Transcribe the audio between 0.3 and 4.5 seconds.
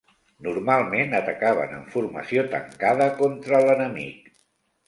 Normalment atacaven en formació tancada contra l'enemic.